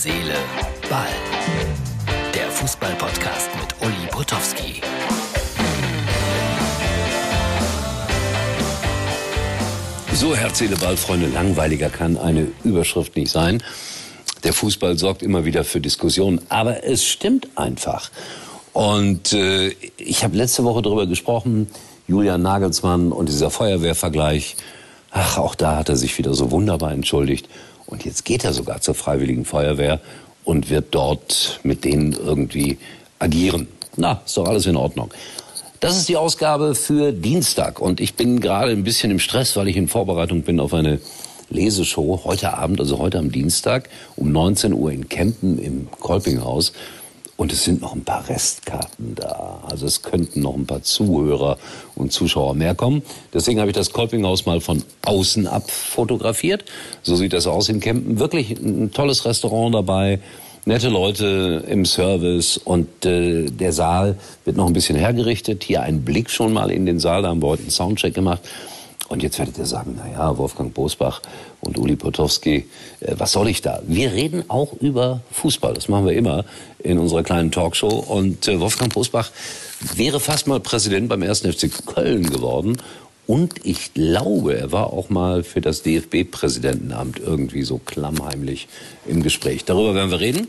Seele, 0.00 0.36
Ball. 0.88 1.08
Der 2.32 2.48
Fußball-Podcast 2.52 3.50
mit 3.56 3.74
Uli 3.84 4.06
Potowski. 4.12 4.80
So, 10.12 10.36
Herz, 10.36 10.58
Seele, 10.58 10.76
Ball, 10.76 10.96
Freunde, 10.96 11.26
langweiliger 11.26 11.90
kann 11.90 12.16
eine 12.16 12.46
Überschrift 12.62 13.16
nicht 13.16 13.32
sein. 13.32 13.60
Der 14.44 14.52
Fußball 14.52 14.96
sorgt 14.96 15.24
immer 15.24 15.44
wieder 15.44 15.64
für 15.64 15.80
Diskussionen, 15.80 16.42
aber 16.48 16.84
es 16.84 17.04
stimmt 17.04 17.48
einfach. 17.56 18.12
Und 18.72 19.32
äh, 19.32 19.70
ich 19.96 20.22
habe 20.22 20.36
letzte 20.36 20.62
Woche 20.62 20.82
darüber 20.82 21.08
gesprochen, 21.08 21.66
Julian 22.06 22.42
Nagelsmann 22.42 23.10
und 23.10 23.28
dieser 23.28 23.50
Feuerwehrvergleich. 23.50 24.54
Ach, 25.10 25.38
auch 25.38 25.56
da 25.56 25.74
hat 25.74 25.88
er 25.88 25.96
sich 25.96 26.16
wieder 26.18 26.34
so 26.34 26.52
wunderbar 26.52 26.92
entschuldigt. 26.92 27.48
Und 27.88 28.04
jetzt 28.04 28.26
geht 28.26 28.44
er 28.44 28.52
sogar 28.52 28.82
zur 28.82 28.94
Freiwilligen 28.94 29.46
Feuerwehr 29.46 29.98
und 30.44 30.68
wird 30.68 30.88
dort 30.90 31.58
mit 31.62 31.84
denen 31.84 32.12
irgendwie 32.12 32.78
agieren. 33.18 33.66
Na, 33.96 34.20
ist 34.24 34.36
doch 34.36 34.46
alles 34.46 34.66
in 34.66 34.76
Ordnung. 34.76 35.10
Das 35.80 35.96
ist 35.96 36.08
die 36.08 36.16
Ausgabe 36.16 36.74
für 36.74 37.12
Dienstag 37.12 37.80
und 37.80 38.00
ich 38.00 38.14
bin 38.14 38.40
gerade 38.40 38.72
ein 38.72 38.84
bisschen 38.84 39.10
im 39.10 39.18
Stress, 39.18 39.56
weil 39.56 39.68
ich 39.68 39.76
in 39.76 39.88
Vorbereitung 39.88 40.42
bin 40.42 40.60
auf 40.60 40.74
eine 40.74 41.00
Leseshow 41.50 42.20
heute 42.24 42.52
Abend, 42.58 42.78
also 42.78 42.98
heute 42.98 43.18
am 43.18 43.32
Dienstag 43.32 43.88
um 44.16 44.32
19 44.32 44.74
Uhr 44.74 44.92
in 44.92 45.08
Kempen 45.08 45.58
im 45.58 45.88
Kolpinghaus. 45.98 46.72
Und 47.38 47.52
es 47.52 47.62
sind 47.62 47.80
noch 47.80 47.94
ein 47.94 48.02
paar 48.02 48.28
Restkarten 48.28 49.14
da. 49.14 49.60
Also 49.62 49.86
es 49.86 50.02
könnten 50.02 50.40
noch 50.40 50.56
ein 50.56 50.66
paar 50.66 50.82
Zuhörer 50.82 51.56
und 51.94 52.12
Zuschauer 52.12 52.54
mehr 52.54 52.74
kommen. 52.74 53.02
Deswegen 53.32 53.60
habe 53.60 53.70
ich 53.70 53.76
das 53.76 53.92
Kolpinghaus 53.92 54.44
mal 54.44 54.60
von 54.60 54.82
außen 55.04 55.46
ab 55.46 55.70
fotografiert. 55.70 56.64
So 57.02 57.14
sieht 57.14 57.32
das 57.32 57.46
aus 57.46 57.68
in 57.68 57.78
Kempen. 57.78 58.18
Wirklich 58.18 58.50
ein 58.50 58.90
tolles 58.90 59.24
Restaurant 59.24 59.72
dabei 59.72 60.18
nette 60.64 60.88
Leute 60.88 61.64
im 61.66 61.86
Service 61.86 62.58
und 62.58 63.06
äh, 63.06 63.46
der 63.46 63.72
Saal 63.72 64.16
wird 64.44 64.56
noch 64.56 64.66
ein 64.66 64.74
bisschen 64.74 64.96
hergerichtet. 64.96 65.64
Hier 65.64 65.80
ein 65.82 66.04
Blick 66.04 66.28
schon 66.28 66.52
mal 66.52 66.70
in 66.70 66.84
den 66.84 67.00
Saal, 67.00 67.22
da 67.22 67.28
haben 67.28 67.40
wir 67.40 67.48
heute 67.48 67.62
einen 67.62 67.70
Soundcheck 67.70 68.12
gemacht. 68.14 68.42
Und 69.08 69.22
jetzt 69.22 69.38
werdet 69.38 69.56
ihr 69.58 69.66
sagen, 69.66 69.98
na 69.98 70.10
ja, 70.10 70.36
Wolfgang 70.36 70.72
Bosbach 70.74 71.22
und 71.60 71.78
Uli 71.78 71.96
Potowski, 71.96 72.66
äh, 73.00 73.14
was 73.16 73.32
soll 73.32 73.48
ich 73.48 73.62
da? 73.62 73.80
Wir 73.86 74.12
reden 74.12 74.44
auch 74.48 74.74
über 74.74 75.20
Fußball, 75.32 75.74
das 75.74 75.88
machen 75.88 76.06
wir 76.06 76.12
immer 76.12 76.44
in 76.78 76.98
unserer 76.98 77.22
kleinen 77.22 77.50
Talkshow. 77.50 77.88
Und 77.88 78.46
äh, 78.48 78.60
Wolfgang 78.60 78.92
Bosbach 78.92 79.30
wäre 79.96 80.20
fast 80.20 80.46
mal 80.46 80.60
Präsident 80.60 81.08
beim 81.08 81.22
1. 81.22 81.40
FC 81.40 81.70
Köln 81.86 82.28
geworden 82.28 82.76
und 83.28 83.66
ich 83.66 83.92
glaube, 83.92 84.56
er 84.56 84.72
war 84.72 84.90
auch 84.90 85.10
mal 85.10 85.44
für 85.44 85.60
das 85.60 85.82
DFB-Präsidentenamt 85.82 87.20
irgendwie 87.20 87.62
so 87.62 87.76
klammheimlich 87.76 88.68
im 89.06 89.22
Gespräch. 89.22 89.66
Darüber 89.66 89.94
werden 89.94 90.10
wir 90.10 90.18
reden. 90.18 90.48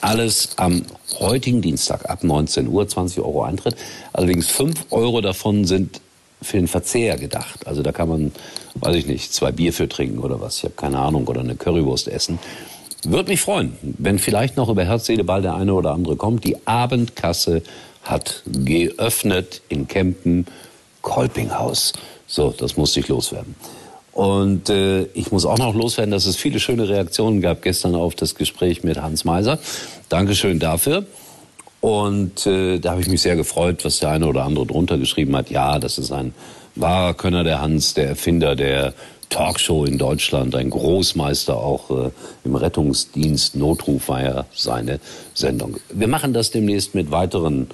Alles 0.00 0.50
am 0.56 0.82
heutigen 1.18 1.60
Dienstag 1.60 2.08
ab 2.08 2.24
19 2.24 2.68
Uhr, 2.68 2.88
20 2.88 3.18
Euro 3.18 3.42
Eintritt. 3.42 3.76
Allerdings 4.14 4.48
5 4.48 4.86
Euro 4.92 5.20
davon 5.20 5.66
sind 5.66 6.00
für 6.42 6.58
den 6.58 6.68
Verzehr 6.68 7.16
gedacht. 7.16 7.66
Also 7.66 7.82
da 7.82 7.92
kann 7.92 8.08
man, 8.08 8.32
weiß 8.76 8.96
ich 8.96 9.06
nicht, 9.06 9.32
zwei 9.32 9.52
Bier 9.52 9.72
für 9.72 9.88
trinken 9.88 10.18
oder 10.18 10.40
was. 10.40 10.58
Ich 10.58 10.64
habe 10.64 10.74
keine 10.74 10.98
Ahnung. 10.98 11.26
Oder 11.26 11.40
eine 11.40 11.56
Currywurst 11.56 12.08
essen. 12.08 12.38
Würde 13.04 13.30
mich 13.30 13.40
freuen, 13.40 13.76
wenn 13.82 14.18
vielleicht 14.18 14.56
noch 14.56 14.68
über 14.68 14.84
Herz, 14.84 15.06
Seele, 15.06 15.24
der 15.24 15.54
eine 15.54 15.74
oder 15.74 15.92
andere 15.92 16.16
kommt. 16.16 16.44
Die 16.44 16.66
Abendkasse 16.66 17.62
hat 18.02 18.42
geöffnet 18.46 19.62
in 19.68 19.86
Kempen 19.88 20.46
Kolpinghaus. 21.02 21.92
So, 22.26 22.50
das 22.56 22.76
musste 22.76 23.00
ich 23.00 23.08
loswerden. 23.08 23.54
Und 24.12 24.70
äh, 24.70 25.04
ich 25.12 25.30
muss 25.30 25.44
auch 25.44 25.58
noch 25.58 25.74
loswerden, 25.74 26.10
dass 26.10 26.26
es 26.26 26.36
viele 26.36 26.58
schöne 26.58 26.88
Reaktionen 26.88 27.40
gab 27.40 27.62
gestern 27.62 27.94
auf 27.94 28.14
das 28.14 28.34
Gespräch 28.34 28.82
mit 28.82 29.00
Hans 29.00 29.24
Meiser. 29.24 29.58
Dankeschön 30.08 30.58
dafür. 30.58 31.04
Und 31.80 32.46
äh, 32.46 32.78
da 32.78 32.92
habe 32.92 33.00
ich 33.00 33.08
mich 33.08 33.22
sehr 33.22 33.36
gefreut, 33.36 33.84
was 33.84 33.98
der 33.98 34.10
eine 34.10 34.26
oder 34.26 34.44
andere 34.44 34.66
drunter 34.66 34.98
geschrieben 34.98 35.36
hat. 35.36 35.50
Ja, 35.50 35.78
das 35.78 35.98
ist 35.98 36.10
ein 36.10 36.34
wahrer 36.74 37.14
Könner 37.14 37.44
der 37.44 37.60
Hans, 37.60 37.94
der 37.94 38.08
Erfinder 38.08 38.56
der 38.56 38.94
Talkshow 39.28 39.84
in 39.84 39.98
Deutschland, 39.98 40.54
ein 40.54 40.70
Großmeister 40.70 41.56
auch 41.56 41.90
äh, 41.90 42.10
im 42.44 42.54
Rettungsdienst. 42.54 43.56
Notruf 43.56 44.08
war 44.08 44.22
ja 44.22 44.46
seine 44.54 45.00
Sendung. 45.34 45.76
Wir 45.92 46.08
machen 46.08 46.32
das 46.32 46.50
demnächst 46.50 46.94
mit 46.94 47.10
weiteren 47.10 47.68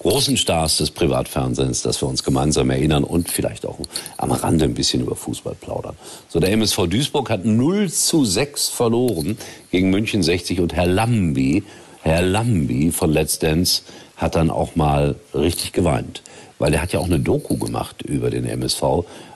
großen 0.00 0.36
Stars 0.36 0.76
des 0.76 0.90
Privatfernsehens, 0.90 1.80
dass 1.80 2.02
wir 2.02 2.08
uns 2.08 2.24
gemeinsam 2.24 2.68
erinnern 2.68 3.04
und 3.04 3.30
vielleicht 3.30 3.64
auch 3.64 3.78
am 4.18 4.32
Rande 4.32 4.66
ein 4.66 4.74
bisschen 4.74 5.02
über 5.02 5.16
Fußball 5.16 5.54
plaudern. 5.54 5.96
So, 6.28 6.40
der 6.40 6.52
MSV 6.52 6.86
Duisburg 6.88 7.30
hat 7.30 7.46
0 7.46 7.90
zu 7.90 8.24
6 8.24 8.68
verloren 8.68 9.38
gegen 9.70 9.88
München 9.90 10.22
60 10.22 10.60
und 10.60 10.74
Herr 10.74 10.86
Lambi, 10.86 11.62
Herr 12.04 12.22
Lambi 12.22 12.92
von 12.92 13.10
Let's 13.10 13.38
Dance 13.38 13.82
hat 14.16 14.36
dann 14.36 14.50
auch 14.50 14.76
mal 14.76 15.16
richtig 15.34 15.72
geweint 15.72 16.22
weil 16.58 16.72
er 16.72 16.82
hat 16.82 16.92
ja 16.92 17.00
auch 17.00 17.06
eine 17.06 17.20
Doku 17.20 17.56
gemacht 17.56 18.02
über 18.02 18.30
den 18.30 18.46
MSV, 18.46 18.82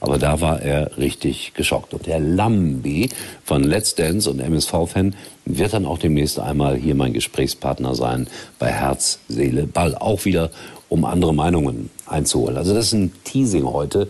aber 0.00 0.18
da 0.18 0.40
war 0.40 0.60
er 0.60 0.96
richtig 0.98 1.54
geschockt. 1.54 1.94
Und 1.94 2.06
der 2.06 2.20
Lambi 2.20 3.08
von 3.44 3.64
Let's 3.64 3.94
Dance 3.94 4.30
und 4.30 4.38
MSV-Fan 4.38 5.16
wird 5.44 5.72
dann 5.72 5.86
auch 5.86 5.98
demnächst 5.98 6.38
einmal 6.38 6.76
hier 6.76 6.94
mein 6.94 7.12
Gesprächspartner 7.12 7.94
sein 7.94 8.28
bei 8.58 8.68
Herz, 8.68 9.18
Seele, 9.28 9.66
Ball, 9.66 9.94
auch 9.94 10.24
wieder 10.24 10.50
um 10.88 11.04
andere 11.04 11.34
Meinungen 11.34 11.90
einzuholen. 12.06 12.56
Also 12.56 12.74
das 12.74 12.86
ist 12.86 12.92
ein 12.92 13.12
Teasing 13.24 13.64
heute, 13.64 14.08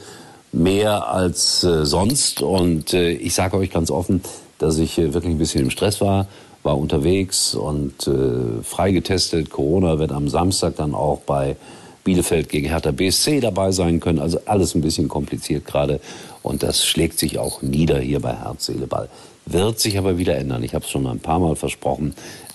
mehr 0.53 1.09
als 1.09 1.65
äh, 1.65 1.87
sonst. 1.87 2.43
Und 2.43 2.93
äh, 2.93 3.13
ich 3.13 3.35
sage 3.35 3.57
euch 3.57 3.71
ganz 3.71 3.91
offen, 3.91 4.21
dass 4.59 4.79
ich 4.79 4.99
äh, 4.99 5.15
wirklich 5.15 5.33
ein 5.33 5.39
bisschen 5.39 5.63
im 5.63 5.71
Stress 5.71 6.01
war, 6.01 6.27
war 6.67 6.77
unterwegs 6.77 7.55
und 7.55 8.07
äh, 8.07 8.63
freigetestet. 8.63 9.49
Corona 9.49 9.99
wird 9.99 10.13
am 10.13 10.29
Samstag 10.29 10.77
dann 10.77 10.95
auch 10.95 11.21
bei 11.21 11.57
Bielefeld 12.05 12.51
gegen 12.51 12.69
Hertha 12.69 12.91
BSC 12.91 13.41
dabei 13.41 13.73
sein 13.73 14.01
können. 14.01 14.19
Also 14.19 14.39
alles 14.45 14.75
ein 14.75 14.83
bisschen 14.83 15.09
kompliziert 15.09 15.65
gerade. 15.65 16.01
Und 16.43 16.63
das 16.63 16.85
schlägt 16.85 17.19
sich 17.19 17.39
auch 17.39 17.63
nieder 17.63 17.99
hier 17.99 18.21
bei 18.21 18.35
Herz, 18.35 18.67
Seele, 18.67 18.87
Ball. 18.87 19.09
Wird 19.47 19.81
sich 19.81 19.97
aber 19.97 20.19
wieder 20.19 20.37
ändern. 20.37 20.63
Ich 20.63 20.75
habe 20.75 20.85
es 20.85 20.91
schon 20.91 21.07
ein 21.07 21.21
paar 21.21 21.39
Mal 21.39 21.57
versprochen. 21.57 22.15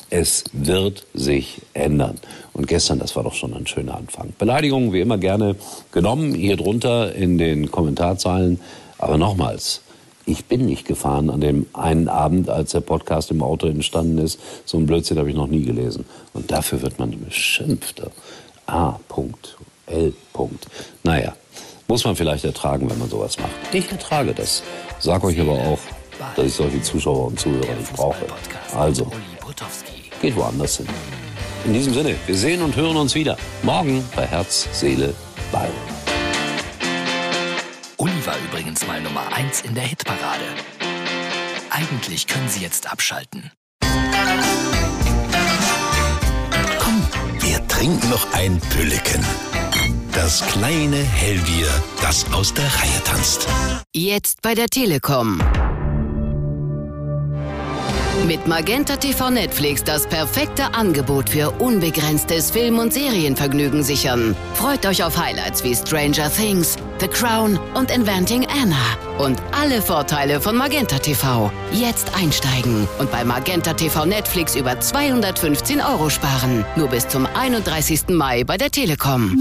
Es 0.10 0.44
wird 0.52 1.06
sich 1.14 1.62
ändern. 1.74 2.18
Und 2.54 2.68
gestern, 2.68 3.00
das 3.00 3.16
war 3.16 3.24
doch 3.24 3.34
schon 3.34 3.54
ein 3.54 3.66
schöner 3.66 3.96
Anfang. 3.96 4.34
Beleidigungen 4.38 4.92
wie 4.94 5.00
immer 5.00 5.18
gerne 5.18 5.56
genommen, 5.92 6.34
hier 6.34 6.58
drunter 6.58 7.16
in 7.16 7.38
den 7.38 7.72
Kommentarzeilen. 7.72 8.60
Aber 8.98 9.18
nochmals, 9.18 9.82
ich 10.26 10.46
bin 10.46 10.66
nicht 10.66 10.86
gefahren 10.86 11.30
an 11.30 11.42
dem 11.42 11.66
einen 11.74 12.08
Abend, 12.08 12.50
als 12.50 12.72
der 12.72 12.82
Podcast 12.82 13.32
im 13.32 13.42
Auto 13.42 13.68
entstanden 13.68 14.18
ist. 14.18 14.40
So 14.66 14.78
ein 14.78 14.86
Blödsinn 14.86 15.18
habe 15.18 15.30
ich 15.30 15.36
noch 15.36 15.48
nie 15.48 15.64
gelesen. 15.64 16.06
Und 16.34 16.52
dafür 16.52 16.82
wird 16.82 17.00
man 17.00 17.12
beschimpft. 17.24 18.02
A.L. 18.68 20.14
Naja, 21.04 21.34
muss 21.88 22.06
man 22.06 22.16
vielleicht 22.16 22.46
ertragen, 22.46 22.90
wenn 22.90 23.00
man 23.00 23.10
sowas 23.10 23.38
macht. 23.40 23.52
Ich 23.74 23.92
ertrage 23.92 24.34
das. 24.34 24.64
Sag 25.00 25.24
euch 25.24 25.40
aber 25.40 25.54
auch, 25.54 25.80
dass 26.36 26.46
ich 26.46 26.54
solche 26.54 26.82
Zuschauer 26.82 27.28
und 27.28 27.40
Zuhörer 27.40 27.76
nicht 27.76 27.94
brauche. 27.94 28.26
Also, 28.76 29.12
geht 30.22 30.36
woanders 30.36 30.78
hin. 30.78 30.88
In 31.66 31.74
diesem 31.74 31.94
Sinne, 31.94 32.16
wir 32.26 32.36
sehen 32.36 32.62
und 32.62 32.76
hören 32.76 32.98
uns 32.98 33.14
wieder. 33.14 33.38
Morgen 33.64 34.04
bei 34.16 34.26
Herz, 34.26 34.68
Seele, 34.72 35.14
Ball. 35.52 35.70
Uli 38.02 38.26
war 38.26 38.38
übrigens 38.50 38.88
mal 38.88 39.00
Nummer 39.00 39.32
1 39.32 39.62
in 39.62 39.76
der 39.76 39.84
Hitparade. 39.84 40.46
Eigentlich 41.70 42.26
können 42.26 42.50
Sie 42.50 42.62
jetzt 42.62 42.92
abschalten. 42.92 43.52
trink 47.82 48.10
noch 48.12 48.32
ein 48.34 48.60
Pülleken. 48.60 49.26
Das 50.14 50.46
kleine 50.48 50.98
Hellbier, 50.98 51.68
das 52.00 52.32
aus 52.32 52.54
der 52.54 52.66
Reihe 52.66 53.04
tanzt. 53.04 53.48
Jetzt 53.92 54.42
bei 54.44 54.54
der 54.54 54.68
Telekom. 54.68 55.40
Mit 58.28 58.48
Magenta 58.48 58.96
TV 58.96 59.32
Netflix 59.32 59.84
das 59.84 60.08
perfekte 60.08 60.74
Angebot 60.74 61.30
für 61.30 61.50
unbegrenztes 61.60 62.52
Film- 62.52 62.78
und 62.78 62.94
Serienvergnügen 62.94 63.84
sichern. 63.84 64.36
Freut 64.54 64.86
euch 64.86 65.04
auf 65.04 65.18
Highlights 65.18 65.64
wie 65.64 65.76
Stranger 65.76 66.32
Things, 66.32 66.76
The 67.00 67.08
Crown 67.08 67.60
und 67.74 67.90
Inventing 67.90 68.46
Anna. 68.46 68.76
Und 69.18 69.42
alle 69.52 69.82
Vorteile 69.82 70.40
von 70.40 70.56
Magenta 70.56 71.00
TV. 71.00 71.52
Jetzt 71.74 72.16
einsteigen 72.16 72.88
und 73.00 73.12
bei 73.12 73.24
Magenta 73.24 73.74
TV 73.74 74.06
Netflix 74.06 74.56
über 74.56 74.80
215 74.80 75.82
Euro 75.82 76.10
sparen. 76.10 76.64
Nur 76.76 76.90
bis 76.90 77.08
zum 77.08 77.26
31. 77.26 78.10
Mai 78.10 78.44
bei 78.44 78.58
der 78.58 78.70
Telekom. 78.72 79.40